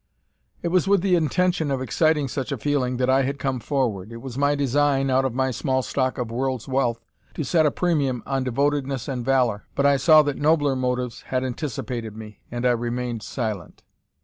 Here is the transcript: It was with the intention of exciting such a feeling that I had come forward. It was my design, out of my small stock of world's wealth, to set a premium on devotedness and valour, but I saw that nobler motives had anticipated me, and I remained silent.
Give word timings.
It 0.63 0.69
was 0.69 0.87
with 0.87 1.01
the 1.03 1.15
intention 1.15 1.69
of 1.69 1.79
exciting 1.79 2.27
such 2.27 2.51
a 2.51 2.57
feeling 2.57 2.97
that 2.97 3.07
I 3.07 3.21
had 3.21 3.37
come 3.37 3.59
forward. 3.59 4.11
It 4.11 4.17
was 4.19 4.35
my 4.35 4.55
design, 4.55 5.11
out 5.11 5.25
of 5.25 5.35
my 5.35 5.51
small 5.51 5.83
stock 5.83 6.17
of 6.17 6.31
world's 6.31 6.67
wealth, 6.67 7.05
to 7.35 7.43
set 7.43 7.67
a 7.67 7.69
premium 7.71 8.23
on 8.25 8.43
devotedness 8.43 9.07
and 9.07 9.23
valour, 9.23 9.67
but 9.75 9.85
I 9.85 9.97
saw 9.97 10.23
that 10.23 10.37
nobler 10.37 10.75
motives 10.75 11.21
had 11.27 11.43
anticipated 11.43 12.15
me, 12.17 12.39
and 12.49 12.65
I 12.65 12.71
remained 12.71 13.21
silent. 13.21 13.83